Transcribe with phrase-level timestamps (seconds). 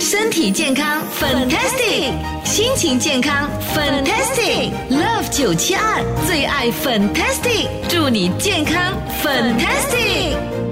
[0.00, 2.10] 身体健康，fantastic；
[2.44, 4.70] 心情健康，fantastic。
[4.90, 10.65] Love 九七二最爱 fantastic，祝你健康，fantastic。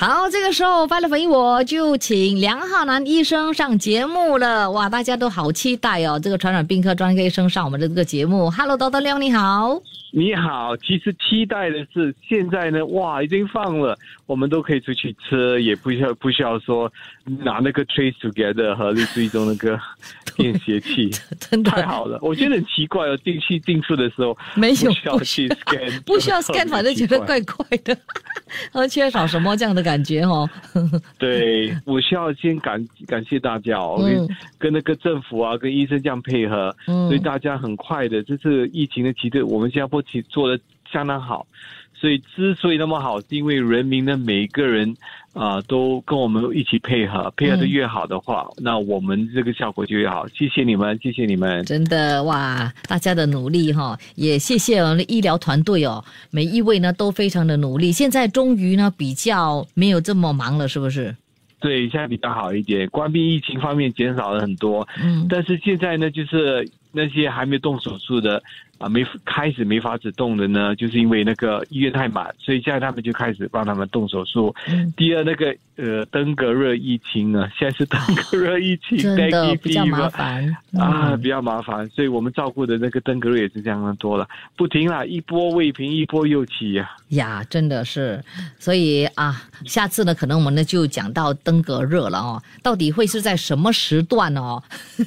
[0.00, 4.70] 好，这个时候发了粉我就请梁浩南医生上节目了。
[4.70, 6.18] 哇，大家都好期待哦！
[6.18, 8.50] 这个传染病科专科医生上我们的这个节目。
[8.50, 9.78] Hello，豆豆亮你好。
[10.12, 16.90] 你好，其实期待的是现在呢，哇，已经放了，我们都可以出去吃，也不需要不需要说
[17.24, 19.78] 拿那个 trace together 和类追踪那个
[20.34, 22.18] 便携器，真的太好了。
[22.22, 27.96] 我觉得很奇怪哦，进去进出的时候没有不需要去 scan，不需要 scan，反正觉得怪怪的，
[28.72, 30.48] 而，缺少什么这样的感觉哦。
[31.18, 40.60] 对，我需要先感感谢大家哦，嗯跟跟那个政府啊，跟医生这样配合，嗯所以大家很快的，这次疫情的期间，我们新加坡其实做的
[40.92, 41.46] 相当好。
[41.94, 44.96] 所以之所以那么好，是因为人民的每一个人
[45.32, 50.26] 啊、都跟我们一起配合，配合的越好的话，那我们这个效果就越好。
[50.28, 51.64] 谢谢你们，谢谢你们。
[51.66, 57.92] 真的哇，大家的努力哈，也谢谢我们的医疗团队哦，每一位呢都非常的努力。
[57.92, 61.14] 现在终于呢比较没有这么忙了，是不是？
[61.60, 64.88] 对，现在比较好一点，关闭疫情方面减少了很多。
[65.00, 68.42] 嗯但是现在呢，就是那些还没动手术的
[68.80, 74.52] 啊，没开始没法子动的呢，就是因为那个医院太满，所以现在他们就开始帮他们动手术。
[74.68, 80.48] 嗯，第二，那个呃登革热疫情啊， 现在是登革热疫情，真的比较麻烦。
[80.76, 81.20] 啊，嗯。
[81.20, 88.24] 比较麻烦，所以我们照顾的那个登革热也是这样的多了，不停啦，一波未平，一波又起呀、呀，真的是，
[88.58, 94.62] 所以啊，下次呢，可能我们呢就讲到登革热了哦，到底会是在什么时段哦？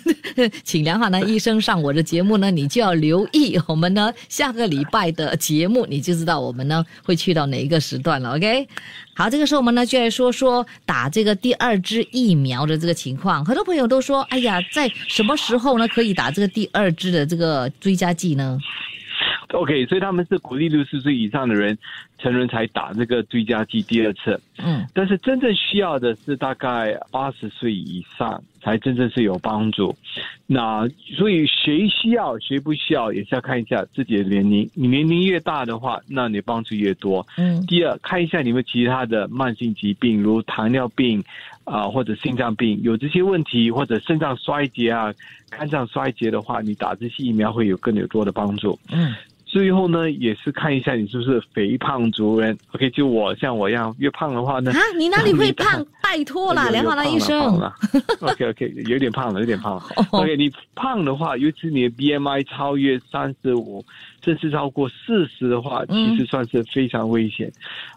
[0.63, 8.35] 请梁浩南医生上我的节目呢，你就要留意我们呢下个礼拜的节目，你就知道我们呢会去到哪一个时段了。
[8.35, 8.67] OK，
[9.15, 13.45] 好，这个时候我们呢就来说说打这个第二支疫苗的这个情况。
[13.45, 18.57] 很多朋友都说，哎呀，在什么时候呢可以打这个第二支的这个追加剂呢
[19.49, 21.77] ？OK，所以他们是鼓励六十岁以上的人
[22.23, 24.39] 成人才打这个追加剂第二次。
[24.57, 29.93] 嗯但是真正需要的是大概八十岁以上才真正是有帮助。
[30.47, 34.69] 那所以谁需要谁不需要也是要看一下自己的年龄。
[34.73, 37.25] 你年龄越大的话，那你帮助越多。
[37.37, 41.21] 嗯第二，看一下你们其他的慢性疾病，如糖尿病
[41.65, 45.13] 啊、或者心脏病，有这些问题，或者肾脏衰竭啊、
[45.49, 48.77] 肝脏衰竭的话，你打这些疫苗会有更有多的帮助。
[48.91, 49.13] 嗯
[49.53, 52.57] 最后呢，也是看一下你是不是肥胖族人。
[52.71, 55.85] OK，就我像我一样，越胖的话呢，啊，你哪里会 胖？
[56.01, 57.39] 拜托啦，梁浩南医生。
[58.21, 59.83] OK OK，有点胖了，有点胖了。
[60.11, 63.85] 哦 OK，你胖的话，尤其你的 BMI 超越三十五，
[64.25, 67.51] 甚至超过四十的话，嗯其实算是非常危险。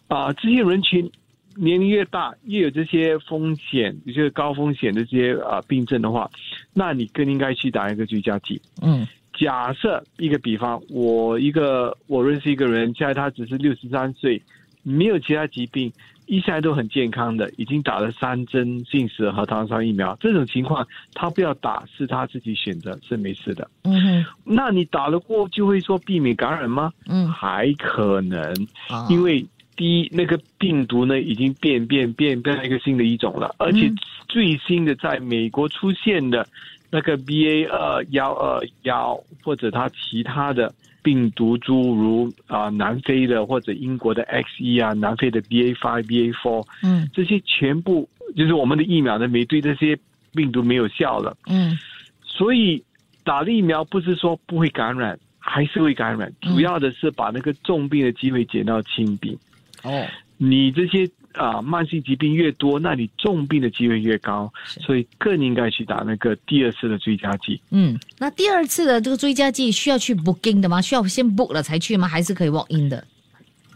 [0.08, 1.10] 啊、这些人群
[1.56, 6.30] 年龄越大，越有这些风险，有些高风险的这些啊、病症的话，
[6.74, 8.60] 那你更应该去打一个居家剂。
[8.82, 9.06] 嗯
[9.38, 14.40] 假设一个比方，我一个我认识一个人，现在他只是六十三岁，
[14.82, 15.92] 没有其他疾病，
[16.26, 20.16] 一向来都很健康的，已经打了三针信使和糖酸疫苗。
[20.20, 23.70] 这种情况，他不要打是他自己选择，是没事的。
[23.84, 26.90] 嗯哼那你打了过就会说避免感染吗？
[27.06, 28.40] 嗯，还可能，
[28.88, 29.44] 啊因为
[29.76, 33.96] 第一，那个病毒呢已经变变变变成一个新的一种了，而且嗯
[34.28, 36.48] 最新的在美国出现的
[36.96, 47.06] 那个 BA 二幺二幺或者它其他的病毒株，如啊、南非的或者英国的 XE 啊，南非的 BA five、BA four 嗯。
[47.12, 49.94] 这些全部就是我们的疫苗呢没对这些
[50.32, 51.78] 病毒没有效了，嗯。
[52.22, 52.82] 所以
[53.24, 56.54] 打了疫苗不是说不会感染，还是会感染，嗯。
[56.54, 59.36] 主要的是把那个重病的机会减到轻病。
[59.84, 60.06] 哦，
[60.38, 61.06] 你这些
[61.36, 67.60] 啊、慢性疾病越多，那你重病的机会越高，所以更应该去打那个第二次的追加剂。
[67.70, 70.80] 嗯，那第二次的这个追加剂需要去 booking 的吗？
[70.80, 72.08] 需要先 book 了才去吗？
[72.08, 73.04] 还是可以 walk in 的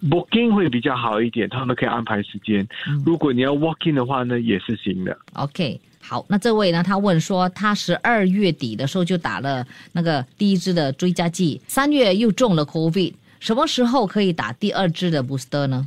[0.02, 2.66] ？booking 会比较好一点，他们可以安排时间。
[2.88, 5.16] 嗯如果你要 walk in 的话呢，也是行的。
[5.34, 15.86] OK，好，那这位呢，他问说，他十二月底的时候就打了那个第一支的追加剂，三月又中了 COVID，什么时候可以打第二支的 booster 呢？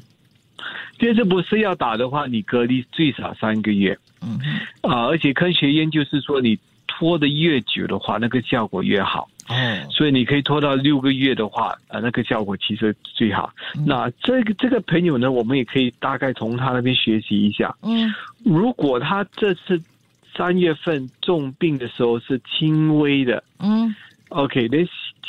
[0.97, 3.97] 第二次不是要打的话，你隔离最少三个月。
[4.21, 4.39] 嗯
[4.81, 6.57] 啊，而且科学研究是说，你
[6.87, 9.29] 拖得越久的话，那个效果越好。
[9.49, 13.53] 哦，所以你可以拖到六个月的话，呃，那个效果其实最好。
[13.85, 17.75] 那这个这个朋友呢，我们也可以大概从他那边学习一下。
[17.81, 18.13] 嗯
[18.45, 19.81] 如果他这次
[20.33, 23.93] 三月份重病的时候是轻微的嗯
[24.29, 24.77] ，OK，那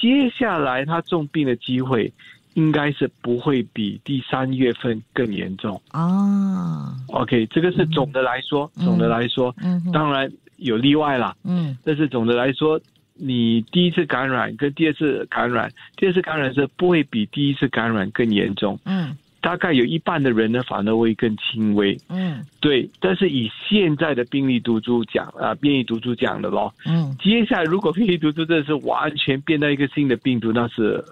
[0.01, 2.13] 接下来他重病的机会
[2.55, 5.81] 应该是不会比第三月份更严重。
[5.91, 11.37] 啊，OK，这个是总的来说，嗯总的来说，嗯当然有例外啦。
[11.45, 11.77] 嗯。
[11.85, 12.81] 但是总的来说，
[13.15, 21.95] 你第一次感染跟第二次感染，第二次感染是不会比第一次感染更严重，嗯大概有一半的人呢反而会更轻微。
[22.09, 31.05] 嗯对，但是以现在的病例毒株讲啊、变异毒株讲的咯，嗯接下来如果变异毒株真的是完全变到一个新的病毒，那是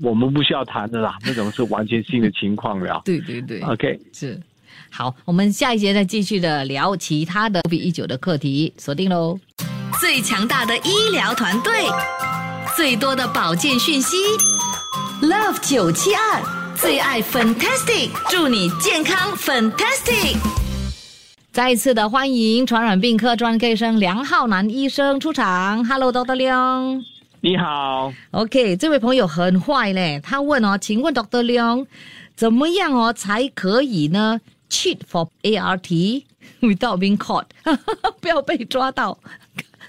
[0.00, 3.02] 我们不需要谈的啦，那种是完全新的情况了。
[3.04, 4.40] 对对对 OK，是。
[4.90, 9.38] 好，我们下一节再继续的聊其他的 COVID 一九的课题，锁定喽。
[10.00, 11.72] 最强大的医疗团队，
[12.76, 14.16] 最多的保健讯息
[15.20, 20.36] ，Love 九七二最爱 Fantastic，祝你健康 Fantastic。
[21.52, 25.84] 再一次的欢迎传染病科专科医生梁浩南医生出场。
[25.84, 26.34] Hello，Dr.
[26.34, 27.04] 梁。
[27.40, 31.42] 你好，OK，这位朋友很坏嘞，他问哦，请问 Dr.
[31.42, 31.86] 梁，
[32.34, 36.24] 怎么样哦才可以呢？Cheat for ART
[36.60, 37.46] without being caught，
[38.20, 39.18] 不要被抓到，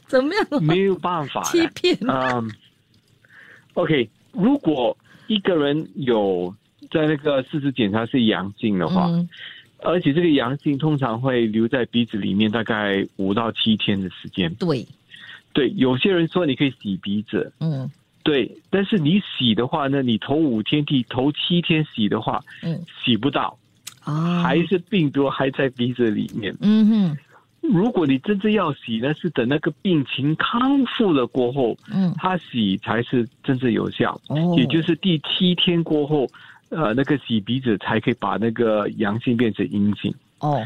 [0.07, 0.59] 怎么样、哦？
[0.59, 2.51] 没有办法欺骗嗯
[3.73, 4.95] ，OK，如果
[5.27, 6.53] 一个人有
[6.91, 9.27] 在那个事实检查是阳性的话，嗯。
[9.79, 14.51] 而且这个阳性通常会留在鼻子里面大概五到七天的时间。
[14.55, 14.87] 对，
[15.53, 17.89] 对，有些人说你可以洗鼻子，嗯。
[18.23, 22.83] 对，但是你洗的话呢，你头五天第头七天洗的话，嗯。
[23.03, 23.55] 洗不到，
[24.03, 26.55] 啊，还是病毒还在鼻子里面。
[26.61, 27.17] 嗯哼。
[27.61, 32.11] 如果你真正要洗呢，是等那个病情康复了过后，嗯。
[32.17, 34.19] 它洗才是真正有效。
[34.29, 36.27] 哦，也就是第七天过后，
[36.75, 40.13] 呃，那个洗鼻子才可以把那个阳性变成阴性。
[40.39, 40.61] 哦。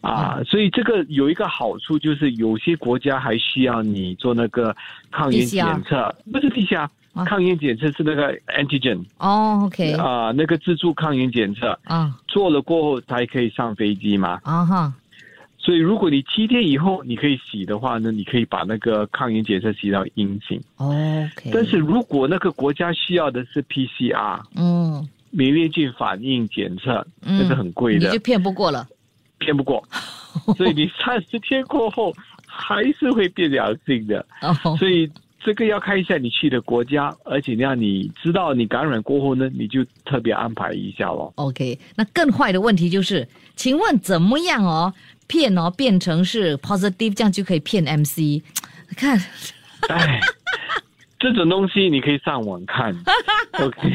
[0.00, 0.40] 啊。
[0.44, 4.74] 所以这个有一个好处，就是有些国家还需要你做那个
[5.10, 6.80] 抗原检测，不是 PCR，、
[7.12, 7.24] 啊。
[7.24, 9.92] 抗原检测是那个 antigen 哦，OK。
[9.92, 12.12] 啊，那个自助抗原检测啊。
[12.26, 14.40] 做了过后才可以上飞机嘛。
[14.42, 14.92] 啊哈。
[15.56, 20.60] 所以如果你七天以后你可以洗的话呢，你可以把那个抗原检测洗到阴性。
[20.76, 28.86] ，OK，但是如果那个国家需要的是 PCR，嗯免疫镜反应检测，嗯那是很贵的你就，骗不过了，
[29.38, 29.82] 骗不过。
[30.56, 32.12] 所以你三十天过后
[32.46, 35.10] 还是会变阳性的，哦所以
[35.44, 41.32] 这个要看一下你去的国家，而且让你知道你感染过后呢，你就特别安排一下咯。
[41.36, 44.92] OK，那更坏的问题就是，请问怎么样哦
[45.26, 48.42] 骗哦变成是 positive，这样就可以骗 MC？
[48.96, 49.16] 看，
[49.88, 50.20] 哎，
[51.32, 52.94] 这种东西你可以上网看。
[53.58, 53.90] OK，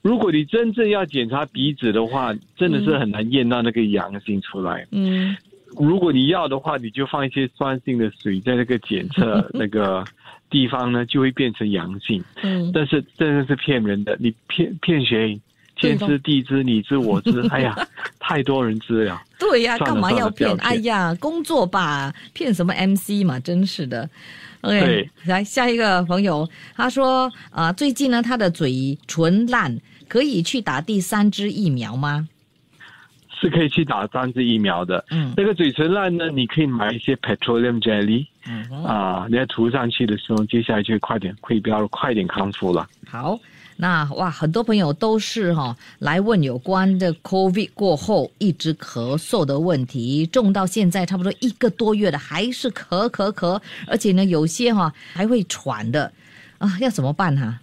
[0.00, 4.86] 如果你真正要检查鼻子的话，真的是很难验到那个阳性出来。
[4.92, 5.36] 嗯
[5.78, 10.04] 如果你要的话，你就放一些酸性的水在那个检测 那个
[10.50, 12.22] 地方呢，就会变成阳性。
[12.42, 15.40] 嗯，但是真的是骗人的，你骗骗谁？
[15.76, 17.40] 天知地知，你知我知。
[17.50, 17.76] 哎呀，
[18.20, 19.20] 太多人知了。
[19.38, 20.54] 对呀、干嘛要骗？
[20.58, 24.08] 哎呀，工作吧，骗什么 MC 嘛，真是的。
[24.60, 29.76] OK，对来下一个朋友，他说啊、最近呢，他的嘴唇烂，
[30.08, 32.28] 可以去打第三支疫苗吗？
[33.40, 35.04] 是可以去打三支疫苗的。
[35.10, 38.24] 嗯那个嘴唇烂呢，你可以买一些 petroleum jelly
[38.86, 42.88] 啊，你要涂上去的时候，接下来就快点，会比较快点康复了。
[43.04, 43.36] 好，
[43.76, 56.12] 那哇，很多朋友都是哈、来问有关的 COVID 过后一直咳嗽的问题，重到现在差不多一个多月了，还是咳咳咳，而且呢，有些哈、还会喘的。
[56.58, 57.58] 啊，要怎么办哈、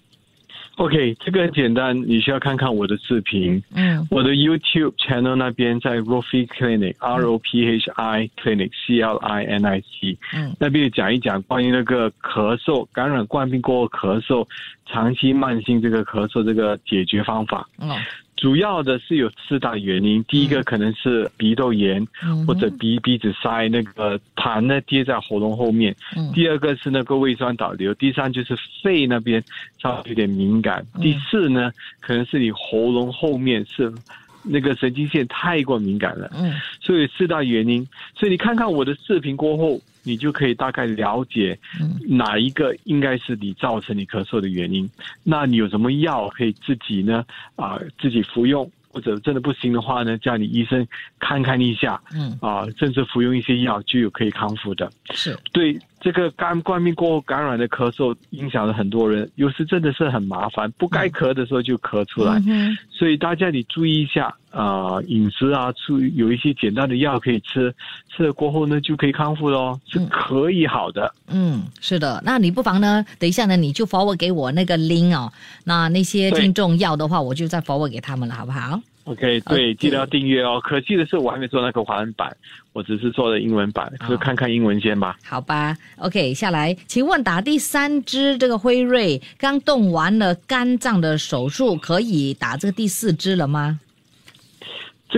[0.79, 3.61] OK，这个很简单，你需要看看我的视频。
[3.75, 9.65] 嗯我的 YouTube channel 那边在 Rofi Clinic R O P H I Clinic C L I N
[9.65, 14.47] I C 嗯那边讲一讲关于那个咳嗽感染冠病过后咳嗽
[14.85, 17.67] 长期慢性这个咳嗽这个解决方法。
[17.79, 17.97] 哦
[18.39, 26.31] 主要的是有四大原因，第一个可能是鼻窦炎、嗯或者鼻鼻子塞，那个痰呢跌在喉咙后面；嗯。
[26.31, 29.43] 第二个是那个胃酸倒流；第三就是肺那边
[29.77, 31.01] 稍微有点敏感；嗯。
[31.01, 31.69] 第四呢，
[31.99, 33.93] 可能是你喉咙后面是
[34.41, 36.31] 那个神经线太过敏感了。
[36.33, 36.53] 嗯。
[36.79, 42.17] 所以四大原因，所以你看看我的视频过后，你就可以大概了解嗯。
[42.17, 44.89] 哪一个应该是你造成你咳嗽的原因。
[45.23, 47.23] 那你有什么药可以自己呢？
[47.55, 50.85] 啊、自己服用，或者真的不行的话呢，叫你医生
[51.19, 52.01] 看看一下。
[52.13, 54.91] 嗯，啊、甚至服用一些药就有可以康复的。
[55.13, 62.41] 是，对这个肝冠病过后感染的咳嗽，影响了很多人，有时真的是很麻烦，不该咳的时候就咳出来。
[62.47, 67.73] 嗯所以大家你注意一下啊、呃饮食啊，注意有一些简单的药可以吃，
[68.09, 71.13] 吃了过后呢就可以康复喽，是可以好的。
[71.27, 75.31] 嗯，是的，那你不妨呢，等一下呢，你就 forward 给我那个 link 哦，
[75.63, 78.79] 那那些对听众要的话，我就再 forward 给他们了，好不好？
[79.09, 80.61] OK，对记得要订阅哦。
[80.63, 82.31] 可惜的是我还没做那个华文版，
[82.73, 85.17] 我只是做了英文版，就看看英文先吧。
[85.25, 93.79] 好吧，OK，下来，请问打第三支这个辉瑞刚动完了肝脏的手术，可以打这个第四支了吗？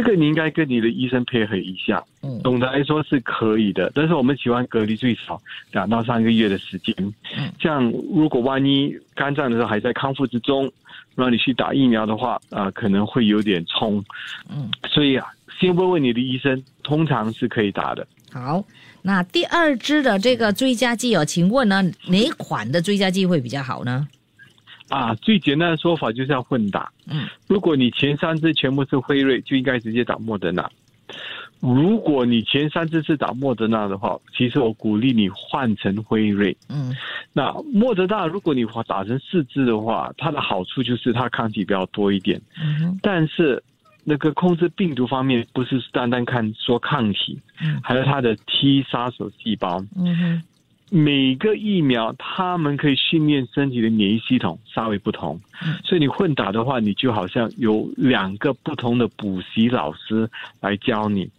[0.01, 2.03] 这个你应该跟你的医生配合一下。
[2.23, 5.39] 嗯总的来说是可以的，但是我们喜欢隔离最少
[5.71, 6.95] 两到三个月的时间。
[7.37, 10.71] 嗯这样如果万一肝脏的时候还在康复之中，
[11.15, 14.03] 让你去打疫苗的话，啊、可能会有点冲。
[14.49, 15.27] 嗯，所以啊，
[15.59, 18.07] 先问问你的医生，通常是可以打的。
[18.31, 18.63] 好，
[19.03, 24.07] 那第二支的这个追加剂哦，请问呢，哪款的追加剂会比较好呢？
[24.91, 26.91] 啊，最简单的说法就是要混打。
[27.07, 30.69] 嗯，如果你前三支全部是辉瑞，就应该直接打莫德纳。
[31.59, 36.55] 如果你前三支是打莫德纳的话，其实我鼓励你换成辉瑞。
[36.69, 36.95] 嗯
[37.33, 43.63] 那莫德纳，如果你打成四支的话，它的好处就是它抗体比较多一点，嗯但是
[44.03, 49.79] 那个控制病毒方面，不是单单看说抗体，嗯还有它的 T 杀手细胞。
[49.95, 50.43] 嗯哼
[50.93, 60.29] 每个疫苗，他们可以训练身体的免疫系统稍微不同，嗯所以你混打的话，你就好像有两个不同的补习老师
[60.59, 61.29] 来教你。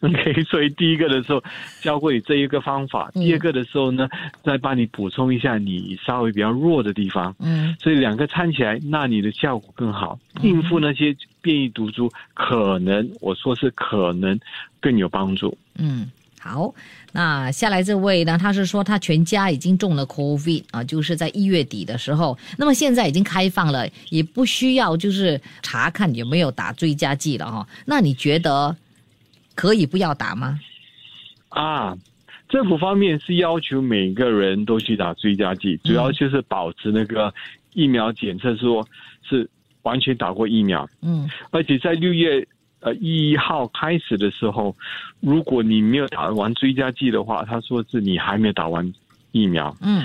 [0.00, 1.40] OK， 所以第一个的时候
[1.80, 4.08] 教过你这一个方法，嗯第二个的时候呢，
[4.42, 10.18] 再帮你补充一下你稍微比较弱的地方，嗯所以两个掺起来，那你的效果更好。
[10.42, 14.36] 应付那些变异毒株，可能我说是可能
[14.80, 15.56] 更有帮助。
[15.78, 16.10] 嗯。
[16.42, 16.74] 好，
[17.12, 18.38] 那下来这位呢？
[18.38, 22.38] 他是说他全家已经中了 COVID 啊，就是在一月底的时候。
[22.56, 28.76] 那么现在已经开放了，也不需要就是查看有没有打追加剂了哈、那你觉得
[29.54, 30.58] 可以不要打吗？
[31.48, 31.96] 啊，
[32.48, 37.32] 政府方面是要求每个人都去打追加剂，主要就是保持那个
[37.74, 38.86] 疫苗检测说
[39.28, 39.48] 是
[39.82, 42.46] 完全打过疫苗，嗯而且在六月
[42.80, 44.74] 呃一号开始的时候，
[45.20, 48.92] 如果你没有打完追加剂的话，他说是你还没有打完
[49.32, 49.76] 疫苗。
[49.80, 50.04] 嗯。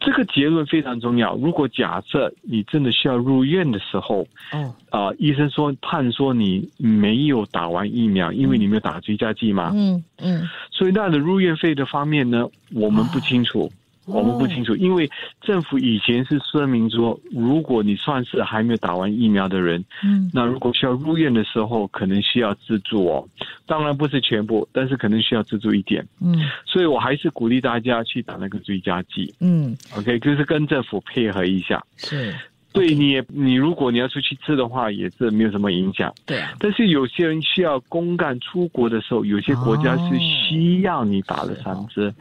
[0.00, 1.34] 这个结论非常重要。
[1.34, 4.72] 如果假设你真的需要入院的时候，哦。
[4.90, 10.48] 啊、医生说判说你没有打完疫苗，因为你没有打追加剂嘛，嗯嗯。
[10.70, 13.70] 所以那的入院费的方面呢，我们不清楚，
[14.08, 15.08] 我们不清楚，因为
[15.40, 20.30] 政府以前是声明说，如果你算是还没有打完疫苗的人，嗯。
[20.32, 23.28] 那如果需要入院的时候，可能需要资助哦，
[23.66, 26.34] 当然不是全部，但是可能需要资助一点，嗯。
[26.64, 29.32] 所以我还是鼓励大家去打那个追加剂。
[29.40, 31.84] 嗯，，OK，就是跟政府配合一下。
[31.96, 32.34] 是。
[32.70, 36.12] 对你也，你如果你要出去吃的话，也是没有什么影响。
[36.26, 42.14] 对啊，但是有些人需要公干出国的时候，有些国家是需要你打了三支。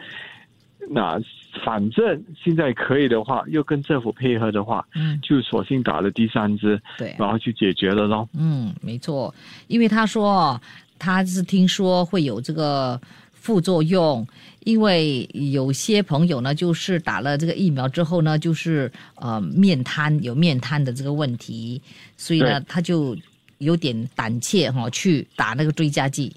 [0.90, 1.20] 那
[1.64, 8.28] 反正现在可以的话，又跟政府配合的话，嗯就索性打了第三支，对啊然后就解决了咯。
[8.34, 9.34] 嗯，没错，
[9.68, 10.60] 因为他说
[10.98, 13.00] 他是听说会有这个
[13.34, 14.28] 副作用，
[14.66, 21.82] 因为有些朋友呢，就是打了这个疫苗之后呢，就是呃面瘫有面瘫的这个问题，
[22.18, 23.16] 所以呢他就
[23.60, 26.32] 有点胆怯哈、去打那个追加剂。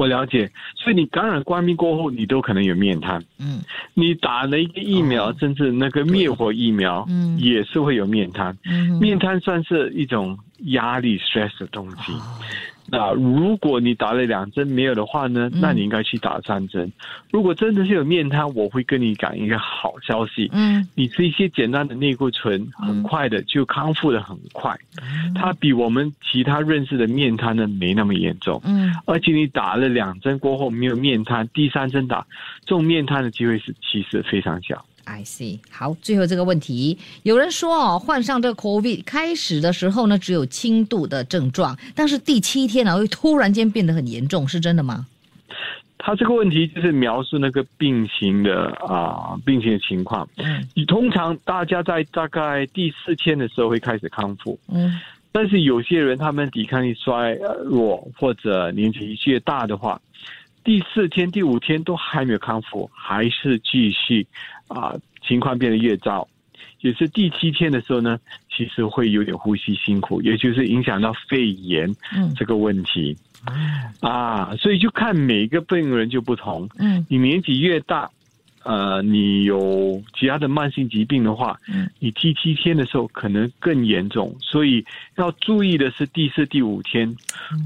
[0.00, 3.22] 我了解，所以你感染冠病过后，你都可能有面瘫。
[3.38, 3.60] 嗯。
[3.92, 5.36] 你打了一个疫苗，哦。
[5.38, 7.38] 甚至那个灭活疫苗，嗯。
[7.38, 8.56] 也是会有面瘫。
[8.64, 10.38] 嗯面瘫算是一种
[10.68, 12.12] 压力 stress 的东西。
[12.12, 12.40] 哦
[12.90, 16.90] 那如果你打了两针没有的话呢，嗯那你应该去打三针。
[17.30, 24.76] 如果真的是有面瘫，我会跟你讲一个好消息，嗯你吃一些简单的内固醇，很快的就康复的很快。
[25.00, 28.60] 嗯它比我们其他认识的面瘫呢没那么严重。
[28.64, 32.26] 嗯而且你打了两针过后没有面瘫，第三针打，
[32.64, 34.84] 这种面瘫的机会是其实非常小。
[35.04, 35.58] I see。
[35.70, 45.06] 好，最后这个问题，有人说哦，患上这个 COVID 开始的时候呢，只有轻度的症状，但是第七天呢，会突然间变得很严重，是真的吗？
[46.02, 50.26] 他这个问题就是描述那个病情的啊、病情的情况。
[50.36, 54.98] 嗯你通常大家在大概第四天的时候会开始康复，嗯
[55.30, 60.00] 但是有些人他们抵抗力衰呃弱或者年纪越大的话，
[60.64, 64.26] 第四天、第五天都还没有康复，还是继续
[64.70, 64.94] 啊、
[65.26, 66.26] 情况变得越糟。
[66.80, 73.14] 也是第七天的时候呢，其实会有点呼吸辛苦，也就是影响到肺炎嗯这个问题
[74.00, 76.66] 啊，所以就看每个病人就不同。
[76.78, 78.10] 嗯你年纪越大，
[78.62, 81.88] 呃，你有其他的慢性疾病的话，嗯。
[81.98, 84.84] 你第七天的时候可能更严重，所以
[85.16, 87.14] 要注意的是第四、第五天。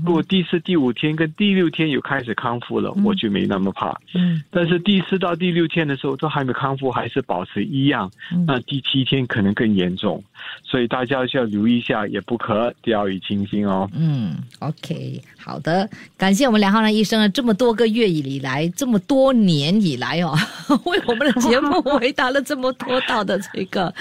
[0.04, 3.98] 如果第四、第五天跟第六天有开始康复了，我就没那么怕。
[4.14, 4.42] 嗯。
[4.50, 8.44] 但是第四到第六天的时候都还没康复，还是保持一样，嗯。
[8.46, 10.22] 那第七天可能更严重，
[10.62, 13.88] 所以大家需要留意一下，也不可掉以轻心哦。
[13.94, 20.36] 嗯，OK，好的，感谢我们梁浩然医生啊，这么多个月以来，这么多年以来哦，
[20.84, 23.92] 为我们的节目 回答了这么多道的这个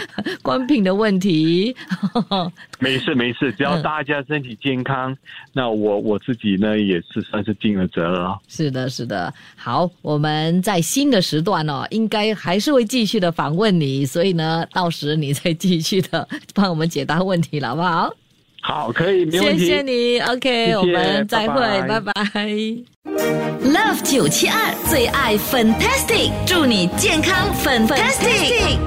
[0.41, 1.75] 关品的问题。
[2.79, 5.15] 没事没事，只要嗯大家身体健康，
[5.53, 8.39] 那我我自己呢也是算是尽了责了。
[8.47, 9.33] 是的，是的。
[9.55, 18.13] 好，我们在新的时段哦，应该还是会继续的访问你，所以呢，到时你再继续的 帮我们解答问题了，好不好？
[18.61, 19.65] 好，可以，没问谢题。
[19.65, 22.45] 谢你，OK，谢谢我们再会，拜拜拜拜
[23.61, 28.77] Love 九七二最爱 Fantastic，祝你健康 Fantastic。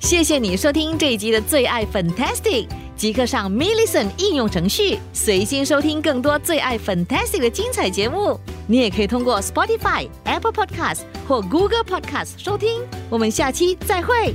[0.00, 8.38] 谢谢你收听这一集的最爱 Fantastic，即刻上 m i l l i c e n t 应用程序，随心收听更多最爱 Fantastic 的精彩节目。
[8.68, 12.80] 你也可以通过 Spotify、Apple Podcast 或 Google Podcast 收听。
[13.10, 14.34] 我们下期再会。